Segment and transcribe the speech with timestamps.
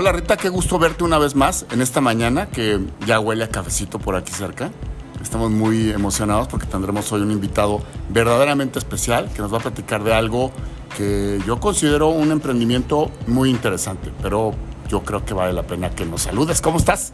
[0.00, 3.50] Hola Rita, qué gusto verte una vez más en esta mañana que ya huele a
[3.50, 4.70] cafecito por aquí cerca.
[5.20, 10.04] Estamos muy emocionados porque tendremos hoy un invitado verdaderamente especial que nos va a platicar
[10.04, 10.52] de algo
[10.96, 14.54] que yo considero un emprendimiento muy interesante, pero
[14.88, 16.60] yo creo que vale la pena que nos saludes.
[16.60, 17.12] ¿Cómo estás?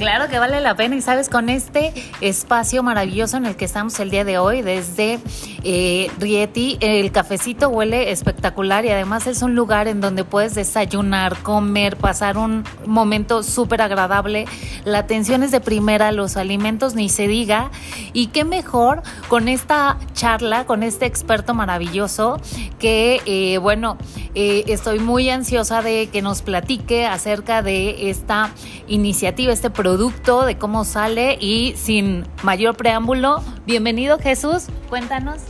[0.00, 4.00] Claro que vale la pena y sabes, con este espacio maravilloso en el que estamos
[4.00, 5.18] el día de hoy, desde
[5.62, 11.36] eh, Rieti, el cafecito huele espectacular y además es un lugar en donde puedes desayunar,
[11.42, 14.46] comer, pasar un momento súper agradable.
[14.86, 17.70] La atención es de primera, los alimentos ni se diga.
[18.14, 22.40] Y qué mejor con esta charla, con este experto maravilloso
[22.78, 23.98] que, eh, bueno,
[24.34, 28.50] eh, estoy muy ansiosa de que nos platique acerca de esta
[28.88, 35.40] iniciativa, este proyecto producto, de cómo sale y sin mayor preámbulo, bienvenido Jesús, cuéntanos.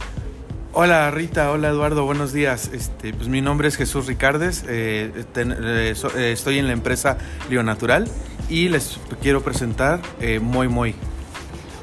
[0.72, 2.70] Hola Rita, hola Eduardo, buenos días.
[2.72, 7.18] Este, pues mi nombre es Jesús Ricardes, eh, eh, eh, estoy en la empresa
[7.50, 8.08] Lío Natural
[8.48, 10.00] y les quiero presentar
[10.40, 10.94] Muy Muy.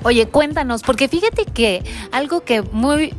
[0.03, 3.14] Oye, cuéntanos, porque fíjate que algo que muy,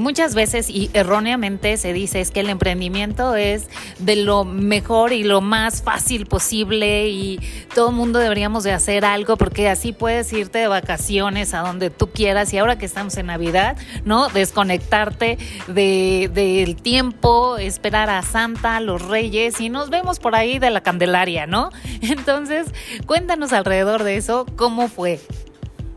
[0.00, 3.68] muchas veces y erróneamente se dice es que el emprendimiento es
[3.98, 7.40] de lo mejor y lo más fácil posible y
[7.74, 11.90] todo el mundo deberíamos de hacer algo porque así puedes irte de vacaciones a donde
[11.90, 14.28] tú quieras y ahora que estamos en Navidad, ¿no?
[14.28, 20.82] Desconectarte del tiempo, esperar a Santa, los Reyes y nos vemos por ahí de la
[20.82, 21.70] Candelaria, ¿no?
[22.00, 22.66] Entonces,
[23.06, 25.20] cuéntanos alrededor de eso, ¿cómo fue?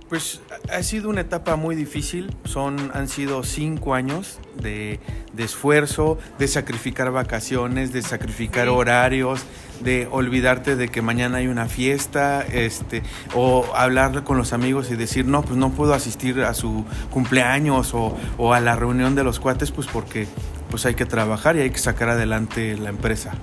[0.10, 0.40] Pues
[0.72, 5.02] ha sido una etapa muy difícil, son, han sido cinco años de,
[5.38, 9.44] esfuerzo, de sacrificar vacaciones, de sacrificar horarios,
[9.82, 13.04] de olvidarte de que mañana hay una fiesta, este,
[13.36, 17.94] o hablar con los amigos y decir, no, pues no puedo asistir a su cumpleaños
[17.94, 20.26] o, o a la reunión de los cuates, pues porque
[20.70, 23.34] pues hay que trabajar y hay que sacar adelante la empresa.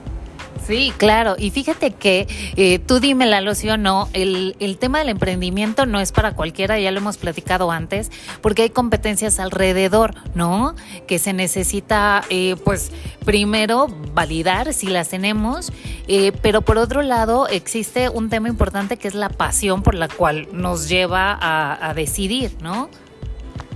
[0.67, 1.37] Sí, claro.
[1.39, 2.27] Y fíjate que
[2.57, 6.35] eh, tú dime, la sí o no, el, el, tema del emprendimiento no es para
[6.35, 8.11] cualquiera, ya lo hemos platicado antes,
[8.41, 10.75] porque hay competencias alrededor, ¿no?
[11.07, 12.91] Que se necesita, eh, pues,
[13.25, 15.73] primero validar si las tenemos,
[16.09, 20.09] eh, pero por otro lado existe un tema importante que es la pasión por la
[20.09, 22.89] cual nos lleva a decidir, ¿no?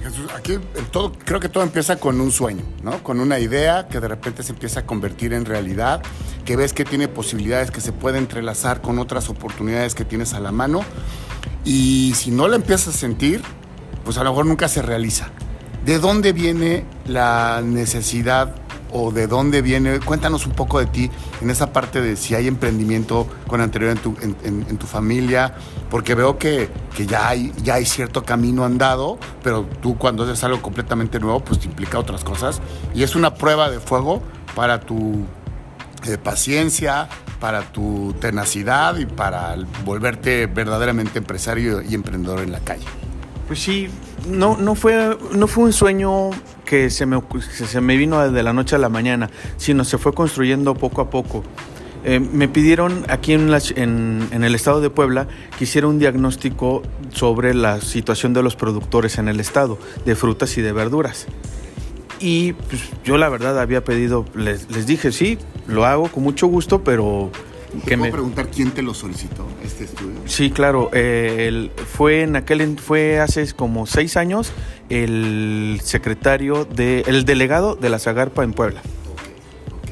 [0.02, 0.58] Jesús, aquí
[0.92, 3.02] todo, creo que todo empieza con un sueño, ¿no?
[3.02, 6.02] Con una idea que de repente se empieza a convertir en realidad,
[6.44, 10.40] que ves que tiene posibilidades que se puede entrelazar con otras oportunidades que tienes a
[10.40, 10.82] la mano.
[11.64, 13.42] Y si no la empiezas a sentir,
[14.04, 15.30] pues a lo mejor nunca se realiza.
[15.84, 18.54] ¿De dónde viene la necesidad
[18.90, 20.00] o de dónde viene?
[20.00, 21.10] Cuéntanos un poco de ti
[21.40, 25.54] en esa parte de si hay emprendimiento con anterior en tu, en, tu familia,
[25.90, 30.42] porque veo que, que, ya, hay, ya hay cierto camino andado, pero tú cuando haces
[30.44, 32.60] algo completamente nuevo, pues te implica otras cosas.
[32.94, 34.22] Y es una prueba de fuego
[34.54, 35.24] para tu
[36.06, 37.08] eh, paciencia,
[37.40, 42.84] para tu tenacidad y para volverte verdaderamente empresario y emprendedor en la calle.
[43.46, 43.88] Pues sí,
[44.28, 46.30] no, no, fue, no fue un sueño
[46.68, 50.12] que se me, se me vino de la noche a la mañana, sino se fue
[50.12, 51.42] construyendo poco a poco.
[52.04, 53.48] Eh, me pidieron aquí en,
[54.30, 59.16] en, el estado de Puebla que hiciera un diagnóstico sobre la situación de los productores
[59.16, 61.26] en el estado, de frutas y de verduras.
[62.20, 66.84] Y pues, yo la verdad había pedido, les dije, sí, lo hago con mucho gusto,
[66.84, 67.30] pero
[67.84, 70.20] ¿Te puedo preguntar quién te lo solicitó, este estudio?
[70.26, 70.90] Sí, claro.
[71.92, 74.52] fue en aquel fue hace como seis años
[74.88, 78.80] el secretario de el delegado de la Zagarpa en Puebla.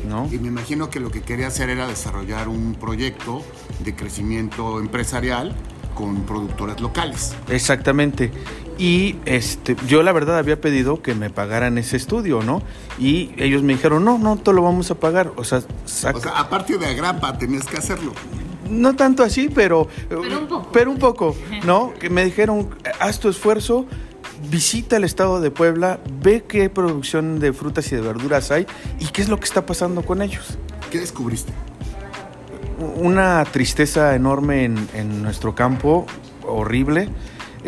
[0.09, 0.29] ¿No?
[0.33, 3.43] Y me imagino que lo que quería hacer era desarrollar un proyecto
[3.81, 5.55] de crecimiento empresarial
[5.97, 7.35] con productores locales.
[7.49, 8.31] Exactamente.
[8.79, 12.63] Y este, yo la verdad había pedido que me pagaran ese estudio, ¿no?
[12.99, 15.33] Y ellos me dijeron, no, no te lo vamos a pagar.
[15.37, 15.63] O sea,
[16.35, 18.13] aparte de Agrapa, tenías que hacerlo.
[18.69, 21.95] No tanto así, pero, pero un poco, pero un poco ¿no?
[21.95, 22.69] Que me dijeron,
[22.99, 23.87] haz tu esfuerzo,
[24.51, 28.67] visita el estado de Puebla, ve qué producción de frutas y de verduras hay
[28.99, 30.59] y qué es lo que está pasando con ellos.
[30.91, 31.53] ¿Qué descubriste?
[32.97, 36.07] Una tristeza enorme en, en nuestro campo,
[36.47, 37.09] horrible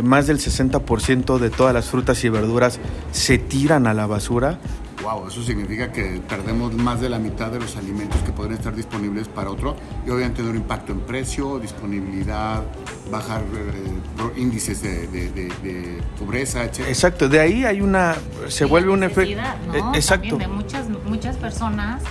[0.02, 2.78] más del 60% de todas las frutas y verduras
[3.12, 4.58] se tiran a la basura.
[5.02, 8.74] Wow, eso significa que perdemos más de la mitad de los alimentos que podrían estar
[8.74, 12.64] disponibles para otro y obviamente tener un impacto en precio, disponibilidad,
[13.10, 16.80] bajar eh, índices de, pobreza, etc.
[16.88, 18.16] Exacto, de ahí hay una,
[18.48, 19.40] se vuelve un efecto.
[19.40, 20.36] Eh, exacto.
[20.36, 22.02] de muchas, muchas personas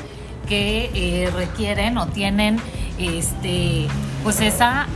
[0.48, 2.58] que eh, requieren o tienen
[2.98, 3.88] este,
[4.24, 4.88] pues esa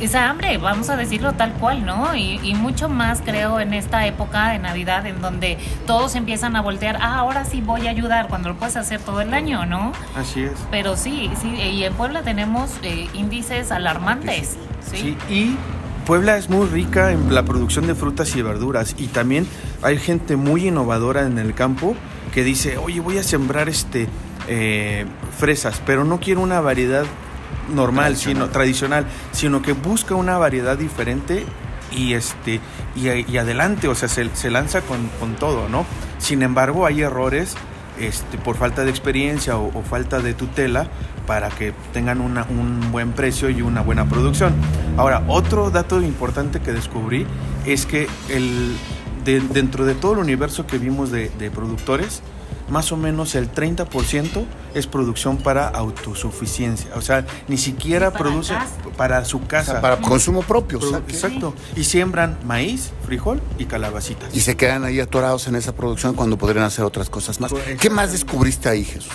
[0.00, 2.14] esa hambre, vamos a decirlo tal cual, ¿no?
[2.14, 6.60] Y, y, mucho más creo en esta época de Navidad en donde todos empiezan a
[6.60, 9.92] voltear, ah, ahora sí voy a ayudar, cuando lo puedes hacer todo el año, ¿no?
[10.16, 10.52] Así es.
[10.70, 14.56] Pero sí, sí, y en Puebla tenemos eh, índices alarmantes.
[14.90, 15.16] ¿sí?
[15.28, 15.56] sí, y
[16.06, 19.46] Puebla es muy rica en la producción de frutas y verduras y también
[19.82, 21.94] hay gente muy innovadora en el campo
[22.32, 24.08] que dice, oye, voy a sembrar este
[24.48, 25.04] eh,
[25.36, 27.04] fresas, pero no quiero una variedad
[27.74, 28.44] normal, tradicional.
[28.44, 31.44] sino tradicional, sino que busca una variedad diferente
[31.90, 32.60] y este
[32.94, 35.86] y, y adelante, o sea, se, se lanza con, con, todo, ¿no?
[36.18, 37.54] Sin embargo, hay errores
[37.98, 40.88] este, por falta de experiencia o, o falta de tutela
[41.26, 44.54] para que tengan una, un buen precio y una buena producción.
[44.96, 47.26] Ahora, otro dato importante que descubrí
[47.66, 48.74] es que el,
[49.24, 52.22] de, dentro de todo el universo que vimos de, de productores,
[52.70, 54.44] más o menos el 30%
[54.74, 56.90] es producción para autosuficiencia.
[56.96, 58.72] O sea, ni siquiera para produce casa.
[58.96, 59.70] para su casa.
[59.70, 60.78] O sea, para consumo propio.
[60.80, 61.08] Produ- exacto.
[61.28, 61.54] Exacto.
[61.76, 64.34] Y siembran maíz, frijol y calabacitas.
[64.34, 67.50] Y se quedan ahí atorados en esa producción cuando podrían hacer otras cosas más.
[67.50, 69.12] Pues, ¿Qué más descubriste ahí, Jesús?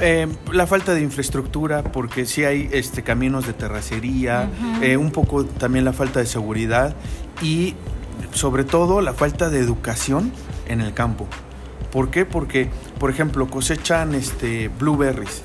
[0.00, 4.50] Eh, la falta de infraestructura, porque sí hay este, caminos de terracería,
[4.82, 6.94] eh, un poco también la falta de seguridad
[7.40, 7.74] y
[8.32, 10.32] sobre todo la falta de educación
[10.68, 11.26] en el campo.
[11.92, 12.24] ¿Por qué?
[12.24, 12.68] Porque,
[12.98, 15.42] por ejemplo, cosechan este, blueberries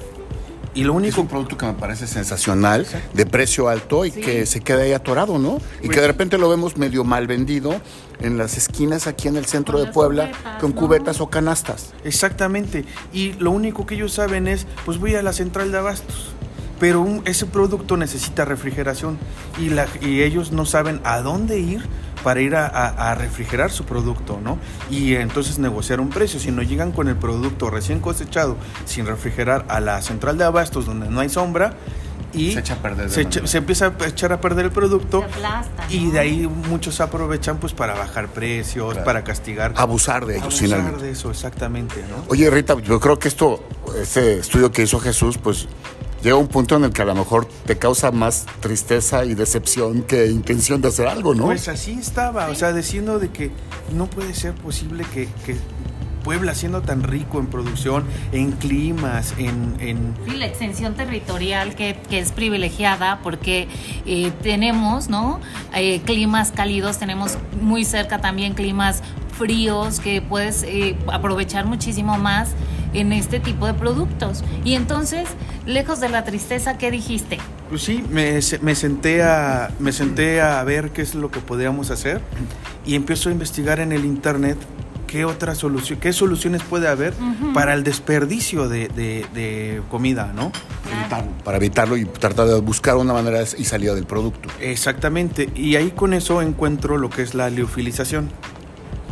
[0.74, 4.22] y lo Es único un producto que me parece sensacional, de precio alto y Sí.
[4.22, 5.58] que se queda ahí atorado, ¿no?
[5.82, 7.76] Y Pues que de repente lo vemos medio mal vendido
[8.22, 10.76] en las esquinas aquí en el centro de Puebla cubetas, con ¿no?
[10.78, 11.94] cubetas o canastas.
[12.06, 12.86] Exactamente.
[13.12, 16.32] Y lo único que ellos saben es, pues voy a la central de abastos.
[16.80, 19.18] Pero un- ese producto necesita refrigeración
[19.60, 21.84] y, la, y ellos no saben a dónde ir
[22.24, 24.58] para ir a, a- a refrigerar su producto, ¿no?
[24.90, 26.40] Y entonces negociar un precio.
[26.40, 30.86] Si no llegan con el producto recién cosechado, sin refrigerar, a la central de abastos
[30.86, 31.74] donde no hay sombra,
[32.34, 33.42] y Se echa a perder de se, manera.
[33.42, 35.20] echa- se empieza a echar a perder el producto.
[35.20, 36.12] Se aplasta, Y ¿no?
[36.14, 39.06] de ahí muchos aprovechan pues para bajar precios, Claro.
[39.06, 39.74] para castigar.
[39.76, 41.04] Abusar de ellos, Abusar finalmente.
[41.04, 42.24] de eso, exactamente, ¿no?
[42.30, 43.62] Oye, Rita, yo creo que esto,
[44.02, 45.68] este estudio que hizo Jesús, pues
[46.24, 50.04] llega un punto en el que a lo mejor te causa más tristeza y decepción
[50.04, 51.46] que intención de hacer algo, ¿no?
[51.46, 53.52] Pues así estaba, o sea, diciendo de que
[53.94, 55.56] no puede ser posible que, que
[56.24, 59.76] Puebla siendo tan rico en producción, en climas, en...
[59.80, 63.68] en Sí, la extensión territorial que, que es privilegiada porque
[64.06, 65.40] eh, tenemos, ¿no?
[65.76, 69.02] Eh, climas cálidos, tenemos muy cerca también climas
[69.38, 72.50] fríos que puedes eh, aprovechar muchísimo más
[72.94, 74.44] en este tipo de productos.
[74.64, 75.28] Y entonces,
[75.66, 77.40] lejos de la tristeza, ¿qué dijiste?
[77.72, 81.90] pues sí, me, me, senté a, me senté a ver qué es lo que podríamos
[81.90, 82.20] hacer
[82.86, 84.58] y empiezo a investigar en el internet
[85.12, 87.14] qué otra solución, qué soluciones puede haber
[87.54, 90.52] para el desperdicio de, de- de comida, ¿no?
[90.90, 94.48] Evitarlo, para evitarlo y tratar de buscar una manera y salida del producto.
[94.62, 98.30] Exactamente, y ahí con eso encuentro lo que es la liofilización.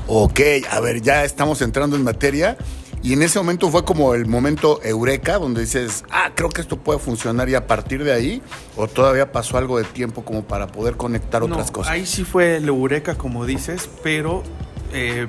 [0.08, 0.40] Ok,
[0.72, 2.58] a ver, ya estamos entrando en materia.
[3.02, 6.78] Y en ese momento fue como el momento eureka, donde dices, ah, creo que esto
[6.78, 8.42] puede funcionar y a partir de ahí,
[8.76, 11.94] o todavía pasó algo de tiempo como para poder conectar otras No, cosas.
[11.94, 14.44] Ahí sí fue el eureka, como dices, pero
[14.94, 15.28] eh,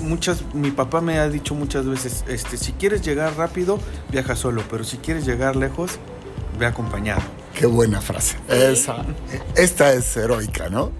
[0.00, 3.78] muchas, mi papá me ha dicho muchas veces, este, si quieres llegar rápido,
[4.10, 5.98] viaja solo, pero si quieres llegar lejos,
[6.58, 7.22] ve acompañado.
[7.54, 8.36] Qué buena frase.
[8.48, 9.04] Esa,
[9.56, 10.92] esta es heroica, ¿no?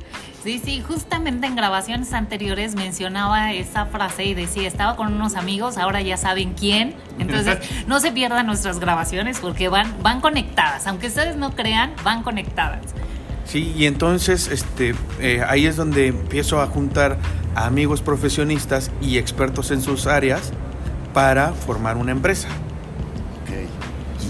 [0.42, 5.78] Sí, sí, justamente en grabaciones anteriores mencionaba esa frase y decía, estaba con unos amigos,
[5.78, 6.96] ahora ya saben quién.
[7.20, 10.88] Entonces, no se pierdan nuestras grabaciones porque van, van conectadas.
[10.88, 12.80] Aunque ustedes no crean, van conectadas.
[13.44, 17.18] Sí, y entonces este, eh, ahí es donde empiezo a juntar
[17.54, 20.52] a amigos profesionistas y expertos en sus áreas
[21.12, 22.48] para formar una empresa.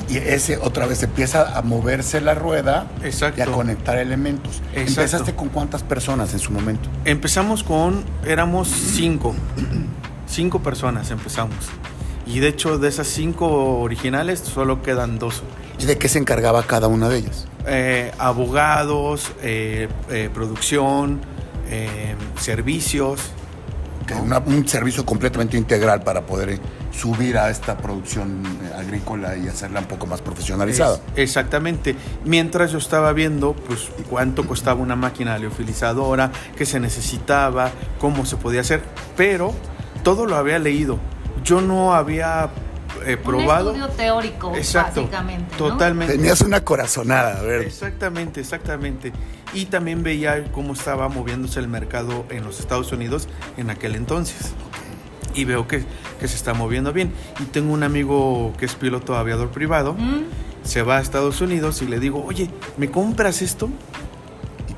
[0.09, 3.39] Y, y ese otra vez empieza a moverse la rueda Exacto.
[3.39, 4.61] y a conectar elementos.
[4.75, 5.01] Exacto.
[5.01, 6.89] ¿Empezaste con cuántas personas en su momento?
[7.05, 9.35] Empezamos con, éramos cinco,
[10.27, 11.57] cinco personas empezamos.
[12.27, 15.43] Y de hecho de esas cinco originales solo quedan dos.
[15.79, 17.49] ¿Y de qué se encargaba cada una de ellas?
[17.67, 21.21] Eh, abogados, eh, eh, producción,
[21.73, 23.21] eh, servicios.
[24.23, 26.59] Una- un servicio completamente integral para poder eh,
[26.93, 30.97] subir a esta producción eh, agrícola y hacerla un poco más profesionalizada.
[30.97, 31.97] Es- exactamente.
[32.25, 38.37] Mientras yo estaba viendo, pues, cuánto costaba una máquina liofilizadora, qué se necesitaba, cómo se
[38.37, 38.83] podía hacer,
[39.17, 39.55] pero
[40.03, 40.99] todo lo había leído.
[41.45, 42.51] Yo no había
[43.05, 43.71] eh, probado.
[43.71, 45.03] Un estudio teórico, Exacto.
[45.03, 45.53] básicamente.
[45.53, 45.69] ¿no?
[45.69, 46.15] Totalmente.
[46.17, 47.63] Tenías una corazonada, a ver.
[47.63, 49.13] Exactamente, exactamente.
[49.55, 54.53] Y también veía cómo estaba moviéndose el mercado en los Estados Unidos en aquel entonces.
[55.35, 55.85] Y veo que,
[56.21, 57.13] que se está moviendo bien.
[57.41, 59.95] Y tengo un amigo que es piloto aviador privado.
[59.95, 60.25] Mm,
[60.65, 63.69] Se va a Estados Unidos y le digo, oye, ¿me compras esto?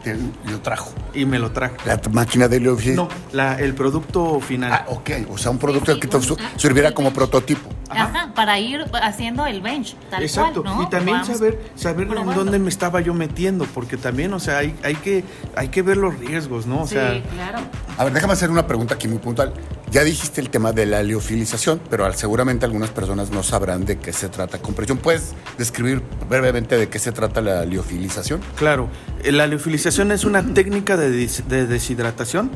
[0.04, 0.14] te
[0.50, 0.92] lo trajo.
[1.14, 1.76] Y me lo trajo.
[1.86, 3.08] La máquina de liofilización.
[3.08, 4.70] No, la, el producto final.
[4.72, 5.10] Ah, ok.
[5.30, 6.20] O sea, un producto Sí, que te ah,
[6.56, 7.70] sirviera el como prototipo.
[7.90, 8.32] Ajá.
[8.34, 10.82] para ir haciendo el bench, tal Exacto, cual, ¿no?
[10.84, 14.58] y también Vamos saber saber en dónde me estaba yo metiendo, porque también, o sea,
[14.58, 15.24] hay, hay que
[15.56, 16.82] hay que ver los riesgos, ¿no?
[16.82, 17.58] O Sí, sea, claro.
[17.98, 19.52] A ver, déjame hacer una pregunta aquí muy puntual.
[19.90, 23.98] Ya dijiste el tema de la liofilización, pero al- seguramente algunas personas no sabrán de
[23.98, 24.58] qué se trata.
[24.58, 28.40] Compresión, ¿puedes describir brevemente de qué se trata la liofilización?
[28.56, 28.88] claro,
[29.22, 32.50] eh, la liofilización es una técnica de, des- de deshidratación,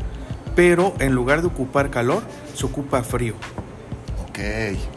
[0.56, 2.22] pero en lugar de ocupar calor,
[2.54, 3.34] se ocupa frío.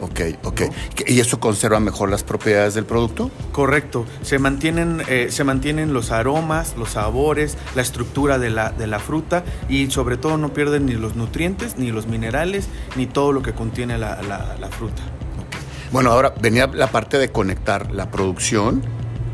[0.02, 0.60] ok, ok.
[1.06, 3.30] ¿Y eso conserva mejor las propiedades del producto?
[3.50, 8.86] Correcto, se mantienen, eh, se mantienen los aromas, los sabores, la estructura de la, de
[8.86, 13.32] la fruta y sobre todo no pierden ni los nutrientes, ni los minerales, ni todo
[13.32, 15.02] lo que contiene la, la- la fruta.
[15.90, 18.82] Bueno, ahora venía la parte de conectar la producción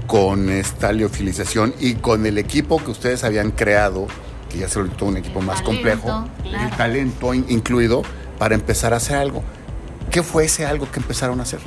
[0.07, 4.07] con esta liofilización y con el equipo que ustedes habían creado,
[4.51, 6.69] que ya se volvió todo un equipo El más talento, complejo, claro.
[6.69, 8.03] el talento in- incluido,
[8.39, 9.45] para empezar a hacer algo.
[10.11, 11.61] ¿Qué fue ese algo que empezaron a hacer?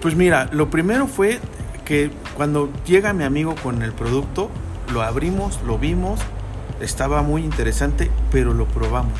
[0.00, 1.40] Pues mira, lo primero fue
[1.84, 4.50] que cuando llega mi amigo con el producto,
[4.92, 6.20] lo abrimos, lo vimos,
[6.80, 9.18] estaba muy interesante, pero lo probamos.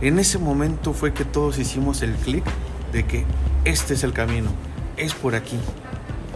[0.00, 2.44] En ese momento fue que todos hicimos el clic
[2.92, 3.24] de que
[3.64, 4.50] este es el camino,
[4.96, 5.58] es por aquí.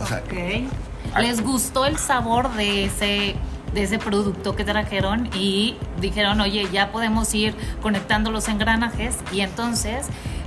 [0.00, 1.20] O sea, Ok.
[1.20, 3.36] ¿Les gustó el sabor de ese,
[3.72, 9.40] de ese producto que trajeron y dijeron, oye, ya podemos ir conectando los engranajes y
[9.40, 10.06] entonces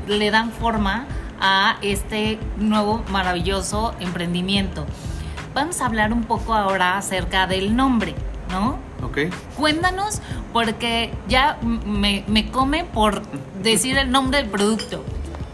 [0.10, 1.06] le dan forma
[1.40, 4.86] a este nuevo maravilloso emprendimiento?
[5.54, 8.16] Vamos a hablar un poco ahora acerca del nombre,
[8.52, 8.78] ¿no?
[9.04, 9.34] ¿Ok?
[9.56, 13.22] Cuéntanos, porque ya me, me come por
[13.62, 15.04] decir el nombre del producto.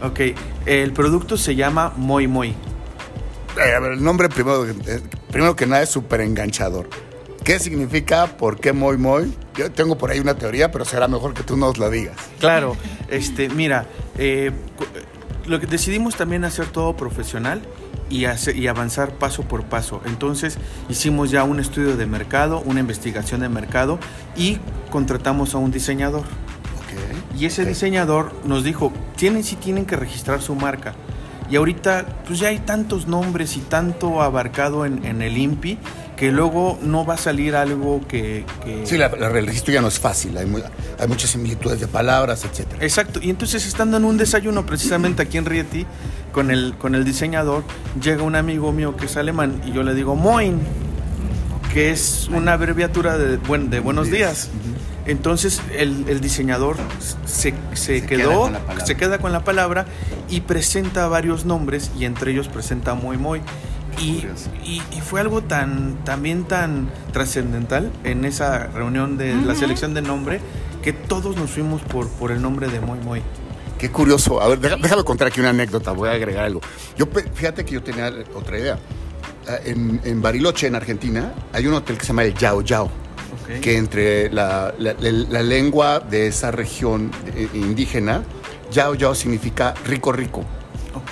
[0.02, 0.20] Ok,
[0.66, 2.48] el producto se llama Moi Moi.
[2.48, 6.88] eh, a ver, el nombre primero, eh, primero que nada es súper enganchador.
[7.46, 8.26] ¿Qué significa?
[8.26, 9.32] ¿Por qué Moy Moy?
[9.56, 12.16] Yo tengo por ahí una teoría, pero será mejor que tú nos la digas.
[12.40, 12.76] Claro,
[13.08, 13.86] este, mira,
[14.18, 14.84] eh, cu-
[15.48, 17.62] lo que decidimos también hacer todo profesional
[18.10, 20.00] y, hacer- y avanzar paso por paso.
[20.06, 20.58] Entonces
[20.88, 23.98] hicimos ya un estudio de mercado, una investigación de mercado
[24.36, 24.58] y
[24.90, 26.24] contratamos a un diseñador.
[27.38, 30.94] Y ese diseñador nos dijo, tienen sí tienen que registrar su marca.
[31.50, 35.78] Y ahorita pues ya hay tantos nombres y tanto abarcado en, en el INPI
[36.16, 38.44] que luego no va a salir algo que...
[38.64, 40.62] que- Sí, la, la- el registro ya no es fácil, hay, muy-
[40.98, 42.82] hay muchas similitudes de palabras, etcétera.
[42.82, 45.84] Exacto, y entonces estando en un desayuno precisamente aquí en Rieti
[46.32, 47.64] con el, con el diseñador,
[48.02, 50.58] llega un amigo mío que es alemán y yo le digo Moin,
[51.72, 54.48] que es una abreviatura de, buen- de buenos días.
[55.04, 56.76] Entonces el, el diseñador
[57.26, 58.86] se, se Se queda quedó, palabra.
[58.86, 59.86] se queda con la palabra
[60.28, 63.40] y presenta varios nombres y entre ellos presenta Moi Moi.
[63.98, 64.26] Y,
[64.64, 69.60] y- y fue algo tan también tan trascendental en esa reunión de la Ujú.
[69.60, 70.40] selección de nombre
[70.82, 73.22] que todos nos fuimos por, por el nombre de Moi Moi.
[73.78, 74.40] Qué curioso.
[74.40, 76.60] A ver, deja- déjame contar aquí una anécdota, voy a agregar algo.
[76.96, 78.78] Yo, fíjate que yo tenía otra idea.
[79.48, 82.84] Ah, En, en Bariloche, en Argentina, hay un hotel que se llama el Yao Yao.
[82.86, 83.60] Ok.
[83.60, 88.22] que entre la, la- la- la lengua de esa región eh, indígena,
[88.72, 90.44] yao yao significa rico rico,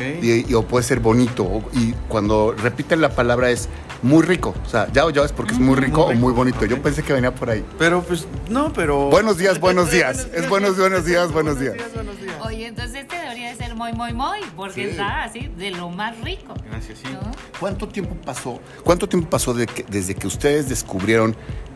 [0.01, 3.69] Y, y- o puede ser bonito, o- y cuando repiten la palabra es
[4.03, 6.33] muy rico, o sea, yao yao es porque es muy rico Muy o rico, muy
[6.33, 7.65] bonito, yo pensé que venía por ahí.
[7.79, 9.09] Pero pues no, pero.
[9.11, 11.77] Buenos días, buenos días, es buenos, buenos días, buenos días.
[11.95, 12.35] buenos días.
[12.45, 14.91] Oye, entonces este debería de ser muy, muy, muy, porque Sí.
[14.91, 16.55] está así de lo más rico.
[16.71, 17.09] Gracias, sí.
[17.13, 17.21] ¿no?
[17.59, 18.61] ¿Cuánto tiempo pasó?
[18.83, 21.35] ¿Cuánto tiempo pasó de que- desde que ustedes descubrieron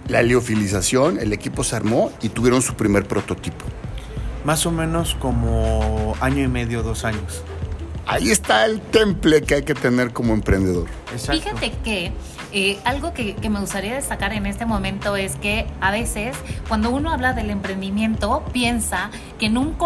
[0.09, 3.65] la liofilización, el equipo se armó y tuvieron su primer prototipo?
[4.45, 7.43] Más o menos como año y medio, dos años.
[8.09, 10.87] Ahí está el temple que hay que tener como emprendedor.
[11.13, 11.43] Exacto.
[11.43, 12.11] Fíjate que
[12.53, 16.37] eh, algo que, que me gustaría destacar en este momento es que a veces
[16.69, 19.77] cuando uno habla del emprendimiento piensa que en un,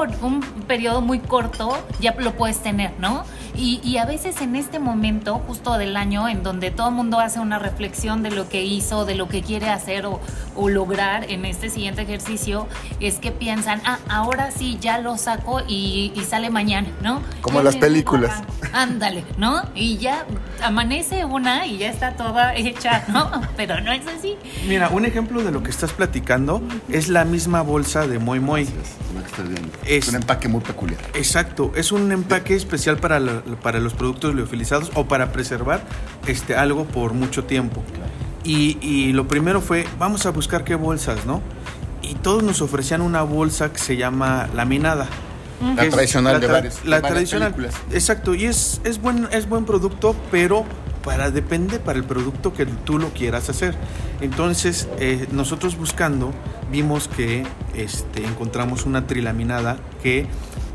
[0.66, 3.24] periodo muy corto ya lo puedes tener, ¿no?
[3.54, 7.20] Y, y a veces en este momento justo del año en donde todo el mundo
[7.20, 10.20] hace una reflexión de lo que hizo, de lo que quiere hacer o,
[10.56, 12.66] o lograr en este siguiente ejercicio,
[13.00, 17.22] es que piensan, ah, ahora sí, ya lo saco y, y sale mañana, ¿no?
[17.42, 18.42] Como las películas.
[18.72, 19.62] Ándale, ¿no?
[19.74, 20.24] Y ya
[20.62, 23.30] amanece una y ya está toda hecha, ¿no?
[23.56, 24.36] Pero no es así.
[24.66, 28.62] Mira, un ejemplo de lo que estás platicando es la misma bolsa de Moi Moi.
[28.62, 31.00] Es- Es un empaque muy peculiar.
[31.14, 35.82] Exacto, es un empaque especial para, la- para los productos liofilizados o para preservar
[36.26, 37.82] este, algo por mucho tiempo.
[38.44, 41.40] Y, y lo primero fue, vamos a buscar qué bolsas, ¿no?
[42.02, 45.06] Y todos nos ofrecían una bolsa que se llama laminada.
[45.76, 47.54] La tradicional la de tra- varias- de La varias tradicional.
[47.54, 47.80] películas.
[47.92, 50.64] Exacto, y es, es, buen, es buen producto, pero
[51.04, 53.76] para depende para el producto que tú lo quieras hacer.
[54.20, 56.32] Entonces, eh, nosotros buscando,
[56.70, 57.44] vimos que
[57.74, 60.26] este, encontramos una trilaminada que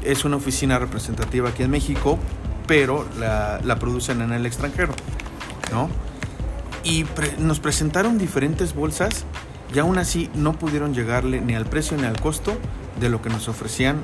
[0.04, 2.20] es una oficina representativa aquí en México,
[2.68, 4.94] pero la, la producen en el extranjero,
[5.72, 5.90] ¿no?
[6.84, 9.26] Y pre- nos presentaron diferentes bolsas
[9.74, 12.58] y aún así no pudieron llegarle ni al precio ni al costo
[13.00, 13.98] de lo que nos ofrecían.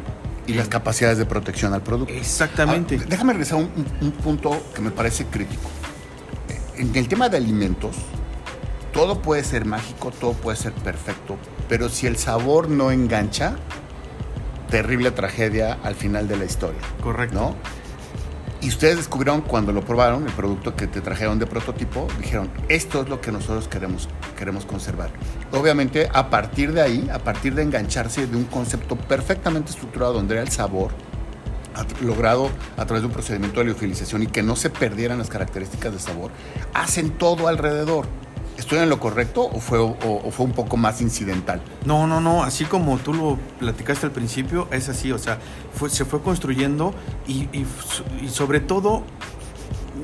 [0.45, 2.13] Y las capacidades de protección al producto.
[2.13, 2.99] Exactamente.
[3.01, 5.69] Ah, déjame regresar a un punto que me parece crítico.
[6.77, 7.95] En el tema de alimentos,
[8.93, 11.37] todo puede ser mágico, todo puede ser perfecto,
[11.69, 13.55] pero si el sabor no engancha,
[14.69, 16.81] terrible tragedia al final de la historia.
[17.01, 17.35] Correcto.
[17.39, 17.55] ¿no?
[18.63, 23.01] Y ustedes descubrieron cuando lo probaron, el producto que te trajeron de prototipo, dijeron, esto
[23.01, 25.11] es lo que nosotros queremos, queremos conservar.
[25.51, 30.35] Obviamente, a partir de ahí, a partir de engancharse de un concepto perfectamente estructurado donde
[30.35, 30.91] era el sabor,
[32.01, 35.93] logrado a través de un procedimiento de liofilización y que no se perdieran las características
[35.93, 36.31] de sabor,
[36.73, 38.07] hacen todo alrededor.
[38.57, 41.59] ¿Estoy en lo correcto o fue, o- o fue un poco más incidental?
[41.85, 45.39] No, no, no, así como tú lo platicaste al principio, es así, o sea,
[45.73, 46.93] fue, se fue construyendo
[47.27, 47.65] y, y
[48.21, 49.01] y sobre todo,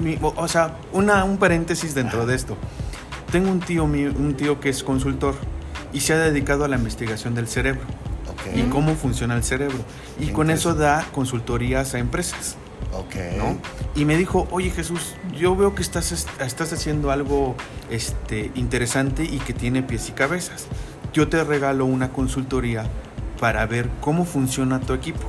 [0.02, 2.58] mi- o, sea, una, un paréntesis dentro de esto.
[3.32, 5.36] Tengo un tío, un tío que es consultor
[5.94, 7.82] y se ha dedicado a la investigación del cerebro
[8.56, 9.80] Y cómo funciona el cerebro.
[10.20, 12.56] Y con eso da consultorías a empresas.
[12.94, 13.16] Ok.
[13.38, 13.58] ¿no?
[13.96, 17.56] Y me dijo, oye Jesús, yo veo que estás, est- estás haciendo algo
[17.90, 20.66] este, interesante y que tiene pies y cabezas.
[21.14, 22.86] Yo te regalo una consultoría
[23.40, 25.26] para ver cómo funciona tu equipo,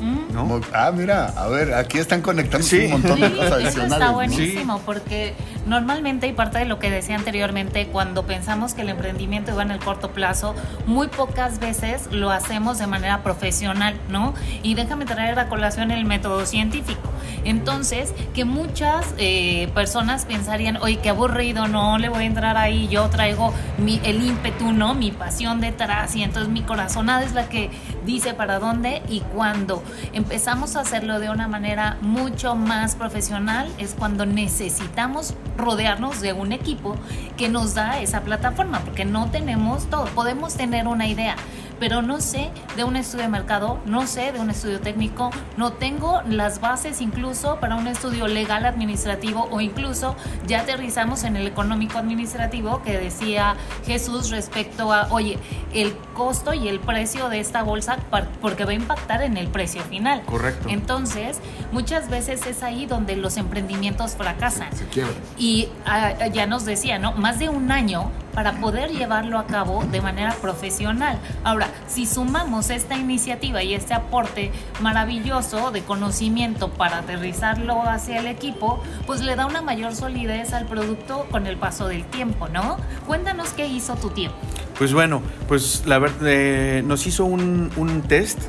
[0.00, 0.32] Mm.
[0.34, 0.60] ¿no?
[0.72, 2.86] Ah, mira, a ver, aquí están conectando Sí.
[2.86, 3.92] un montón de Sí, cosas eso adicionales.
[3.92, 4.12] está ¿no?
[4.14, 5.34] buenísimo porque
[5.66, 9.70] normalmente y parte de lo que decía anteriormente, cuando pensamos que el emprendimiento iba en
[9.70, 10.54] el corto plazo,
[10.86, 14.34] muy pocas veces lo hacemos de manera profesional, ¿no?
[14.62, 17.12] Y déjame traer a colación el método científico.
[17.44, 22.88] Entonces, que muchas eh, personas pensarían, oye, qué aburrido, no le voy a entrar ahí,
[22.88, 24.94] yo traigo el ímpetu, ¿no?
[24.94, 27.70] Mi pasión detrás y entonces mi corazonada es la que
[28.04, 29.82] dice para dónde y cuando
[30.12, 36.52] empezamos a hacerlo de una manera mucho más profesional es cuando necesitamos rodearnos de un
[36.52, 36.96] equipo
[37.36, 41.36] que nos da esa plataforma, porque no tenemos todo, podemos tener una idea,
[41.82, 45.72] pero no sé de un estudio de mercado, no sé de un estudio técnico, no
[45.72, 50.14] tengo las bases incluso para un estudio legal administrativo o incluso
[50.46, 55.40] ya aterrizamos en el económico administrativo que decía Jesús respecto a, oye,
[55.74, 57.98] el costo y el precio de esta bolsa
[58.40, 60.22] porque va a impactar en el precio final.
[60.22, 60.68] Correcto.
[60.68, 61.40] Entonces,
[61.72, 64.72] muchas veces es ahí donde los emprendimientos fracasan.
[64.76, 65.14] Se quiebra.
[65.36, 67.10] Y ah, ya nos decía, ¿no?
[67.10, 71.18] Más de un año para poder llevarlo a cabo de manera profesional.
[71.44, 78.26] Ahora, si sumamos esta iniciativa y este aporte maravilloso de conocimiento para aterrizarlo hacia el
[78.26, 82.78] equipo, pues le da una mayor solidez al producto con el paso del tiempo, ¿no?
[83.06, 84.30] Cuéntanos qué hizo tu tío.
[84.78, 88.40] Pues bueno, pues la verdad, nos hizo un, un test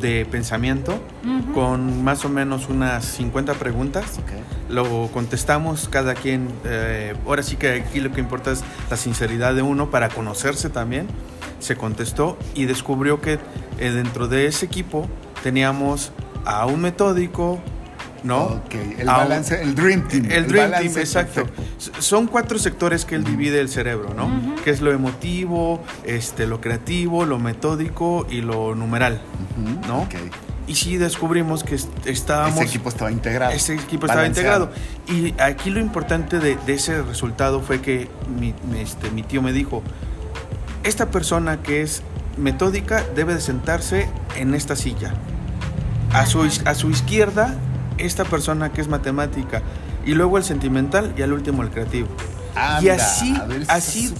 [0.00, 1.00] de pensamiento
[1.54, 4.18] con más o menos unas 50 preguntas.
[4.18, 4.70] Ok.
[4.70, 6.48] Lo contestamos cada quien.
[6.64, 10.70] eh, ahora sí que aquí lo que importa es la sinceridad de uno para conocerse
[10.70, 11.06] también.
[11.58, 13.38] Se contestó y descubrió que
[13.78, 15.06] eh, dentro de ese equipo
[15.42, 16.12] teníamos
[16.44, 17.60] a un metódico,
[18.24, 18.42] ¿no?
[18.44, 20.26] Ok, el A un- balance, el Dream Team.
[20.30, 21.44] el Dream balance Team, exacto.
[21.46, 22.02] perfecto.
[22.02, 24.54] Son cuatro sectores que él divide el cerebro, ¿no?
[24.64, 29.20] Que es lo emotivo, este, lo creativo, lo metódico y lo numeral.
[29.88, 30.02] ¿no?
[30.02, 30.14] ok.
[30.66, 32.56] Y sí descubrimos que est- estábamos...
[32.60, 33.52] Ese equipo estaba integrado.
[33.52, 34.70] Ese equipo estaba integrado.
[35.08, 39.42] Y aquí lo importante de, de ese resultado fue que mi, mi, este, mi tío
[39.42, 39.82] me dijo,
[40.84, 42.02] esta persona que es
[42.36, 45.12] metódica debe de sentarse en esta silla.
[46.12, 47.56] A su, a su izquierda,
[48.00, 49.62] esta persona que es matemática.
[50.04, 52.08] Y luego el sentimental y al último el creativo.
[52.82, 54.14] y así, ver, así,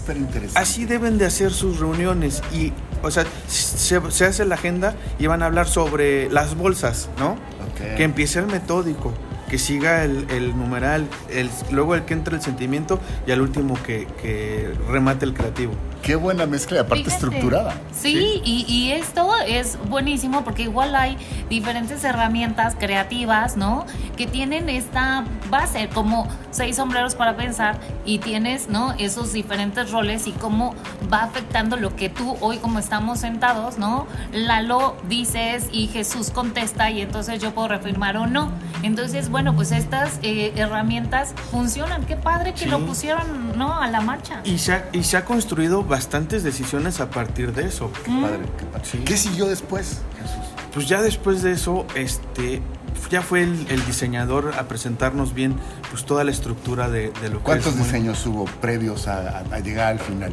[0.54, 2.42] así deben de hacer sus reuniones.
[2.52, 7.08] Y, o sea, se, se hace la agenda y van a hablar sobre las bolsas,
[7.18, 7.32] ¿no?
[7.32, 7.96] Ok.
[7.96, 9.12] Que empiece el metódico,
[9.48, 13.76] que siga el, el numeral, el, luego el que entre el sentimiento y al último
[13.82, 15.72] que, que remate el creativo.
[16.02, 17.14] Qué buena mezcla y aparte Fíjate.
[17.26, 17.74] estructurada.
[17.92, 21.16] Sí, Y, y esto es buenísimo porque igual hay
[21.50, 23.84] diferentes herramientas creativas, ¿no?
[24.16, 28.92] Que tienen esta base, como seis sombreros para pensar y tienes, ¿no?
[28.98, 30.74] Esos diferentes roles y cómo
[31.12, 34.06] va afectando lo que tú hoy como estamos sentados, ¿no?
[34.32, 38.50] Lalo dices y Jesús contesta y entonces yo puedo reafirmar o no.
[38.82, 42.04] Entonces, bueno, pues estas eh, herramientas funcionan.
[42.06, 42.66] Qué padre que Sí.
[42.66, 43.74] lo pusieron, ¿no?
[43.80, 44.40] A la marcha.
[44.44, 47.92] Y se, ha, y se ha construido bastantes decisiones a partir de eso.
[48.04, 48.84] Qué padre, qué padre.
[48.90, 48.98] Sí.
[49.04, 50.46] ¿Qué siguió después, Jesús?
[50.72, 52.62] Pues ya después de eso, este,
[53.10, 55.56] ya fue el, el diseñador a presentarnos bien
[55.90, 59.40] pues toda la estructura de, de lo que ¿Cuántos es muy- diseños hubo previos a,
[59.40, 60.32] a- a llegar al final?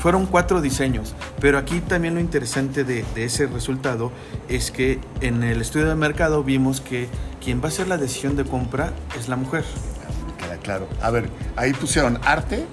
[0.00, 4.12] Fueron cuatro diseños, pero aquí también lo interesante de, de ese resultado
[4.48, 7.06] es que en el estudio de mercado vimos que
[7.44, 9.64] quien va a hacer la decisión de compra es la mujer.
[10.38, 10.88] Queda claro.
[11.02, 12.64] A ver, ahí pusieron arte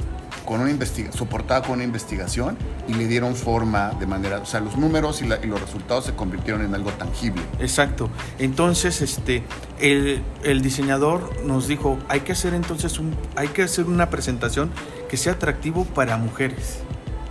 [0.48, 0.72] con una
[1.12, 2.58] soportada con una investigación
[2.88, 6.06] y le dieron forma de manera, o sea, los números y, la- y los resultados
[6.06, 7.42] se convirtieron en algo tangible.
[7.60, 8.10] Exacto.
[8.40, 9.44] Entonces, este,
[9.80, 14.72] el, el diseñador nos dijo, hay que hacer entonces un, hay que hacer una presentación
[15.10, 16.80] que sea atractivo para mujeres,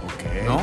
[0.05, 0.45] Ok.
[0.47, 0.61] ¿no?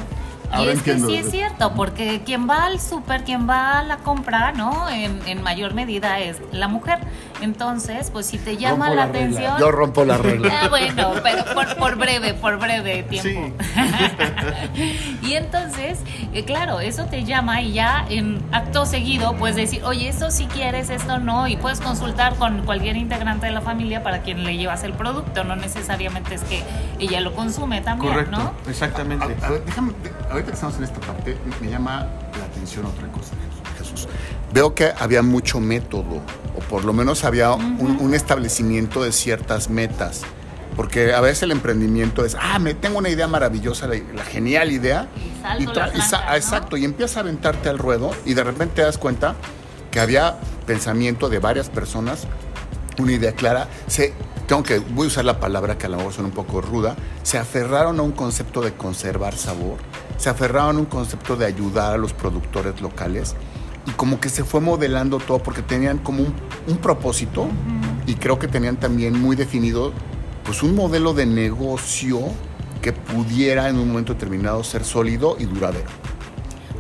[0.60, 3.98] Y es que sí es cierto, porque quien va al súper, quien va a la
[3.98, 4.90] compra, ¿no?
[4.90, 7.00] En, en mayor medida es la mujer.
[7.42, 9.60] Entonces, pues si te llama Rompo la, atención...
[9.60, 10.52] Yo rompo la regla.
[10.64, 13.54] Ah, bueno, pero por, por breve, por breve tiempo.
[15.22, 16.00] y entonces,
[16.34, 20.46] eh, claro, eso te llama y ya en acto seguido puedes decir, oye, esto si
[20.46, 24.56] quieres, esto no, y puedes consultar con cualquier integrante de la familia para quien le
[24.56, 26.64] llevas el producto, no necesariamente es que
[27.00, 28.54] ella lo consume también, Correcto, ¿no?
[28.70, 29.36] exactamente.
[29.42, 29.94] A, a ver, déjame,
[30.44, 32.08] ahorita que estamos en esta parte, me- llama
[32.40, 33.32] la atención otra cosa,
[33.78, 34.08] Jesús.
[34.54, 36.22] Veo que había mucho método,
[36.56, 40.22] o por lo menos había un, un establecimiento de ciertas metas.
[40.76, 44.72] Porque a veces el emprendimiento es, ah, me tengo una idea maravillosa, la, la genial
[44.72, 45.08] idea.
[45.60, 46.36] Y salto y sa- blancas, ¿no?
[46.36, 49.36] Exacto, y empiezas a aventarte al ruedo y de repente te das cuenta
[49.92, 52.26] que había pensamiento de varias personas,
[52.98, 53.68] una idea clara.
[53.86, 54.14] Se,
[54.48, 56.96] tengo que, voy a usar la palabra que a lo mejor suena un poco ruda,
[57.22, 59.78] se aferraron a un concepto de conservar sabor,
[60.18, 63.36] se aferraron a un concepto de ayudar a los productores locales
[63.86, 66.34] y como que se fue modelando todo porque tenían como un,
[66.68, 67.48] un propósito
[68.06, 69.92] y creo que tenían también muy definido
[70.44, 72.20] pues un modelo de negocio
[72.82, 75.88] que pudiera en un momento determinado ser sólido y duradero.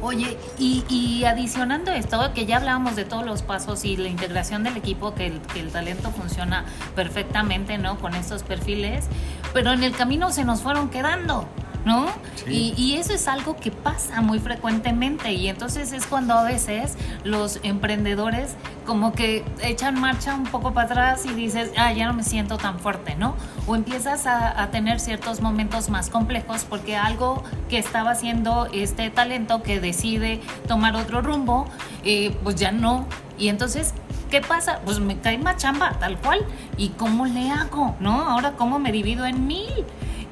[0.01, 4.61] Oye, y, y adicionando esto, que ya hablábamos de todos los pasos y la integración
[4.63, 7.97] del equipo, que el, que el talento funciona perfectamente, ¿no?
[7.97, 9.05] Con estos perfiles,
[9.53, 11.47] pero en el camino se nos fueron quedando,
[11.85, 12.07] ¿no?
[12.35, 12.73] Sí.
[12.77, 16.95] Y, y eso es algo que pasa muy frecuentemente y entonces es cuando a veces
[17.23, 22.13] los emprendedores como que echan marcha un poco para atrás y dices, ah, ya no
[22.13, 23.35] me siento tan fuerte, ¿no?
[23.67, 29.09] O empiezas a, a tener ciertos momentos más complejos porque algo que estaba haciendo este
[29.09, 31.65] talento que decide tomar otro rumbo,
[32.03, 33.05] eh, pues ya no.
[33.37, 33.93] Y entonces,
[34.29, 34.79] ¿qué pasa?
[34.85, 36.45] Pues me cae más chamba, tal cual.
[36.77, 37.95] ¿Y cómo le hago?
[37.99, 38.21] ¿No?
[38.29, 39.85] Ahora, ¿cómo me divido en mil?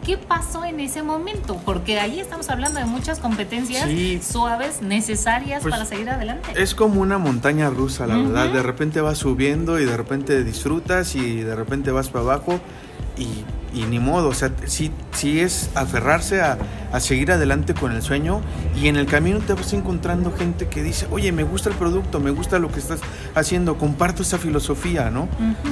[0.06, 1.62] ¿Qué pasó en ese momento?
[1.64, 4.20] Porque ahí estamos hablando de muchas competencias Sí.
[4.24, 6.52] suaves, necesarias Pues, para seguir adelante.
[6.56, 8.50] Es como una montaña rusa, la verdad.
[8.52, 12.60] De repente vas subiendo y de repente disfrutas y de repente vas para abajo
[13.18, 13.28] y,
[13.74, 14.30] y ni modo.
[14.30, 16.58] O sea, sí, sí es aferrarse a,
[16.92, 18.42] a seguir adelante con el sueño
[18.76, 22.20] y en el camino te vas encontrando gente que dice, oye, me gusta el producto,
[22.20, 23.00] me gusta lo que estás
[23.36, 25.28] haciendo, comparto esa filosofía, ¿no?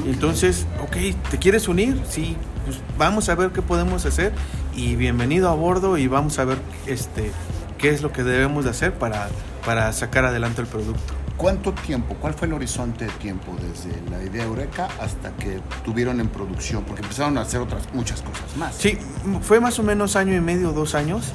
[0.06, 0.98] Y Entonces, ok,
[1.30, 2.00] ¿te quieres unir?
[2.10, 2.36] Sí,
[2.66, 4.34] pues vamos a ver qué podemos hacer
[4.76, 7.32] y bienvenido a bordo y vamos a ver este,
[7.78, 9.30] qué es lo que debemos de hacer para,
[9.66, 11.19] para sacar adelante el producto.
[11.40, 16.20] ¿Cuánto tiempo, cuál fue el horizonte de tiempo desde la idea Eureka hasta que tuvieron
[16.20, 16.84] en producción?
[16.84, 18.76] Porque empezaron a hacer otras muchas cosas más.
[18.76, 18.98] Sí,
[19.42, 21.32] fue más o menos año y medio, dos años,